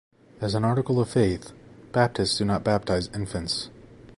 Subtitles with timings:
[0.41, 1.51] As an article of faith,
[1.91, 3.69] Baptists do not baptize infants.